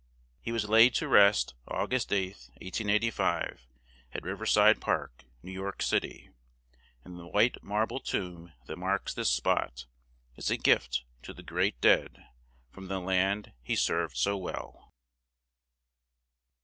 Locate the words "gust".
1.85-2.09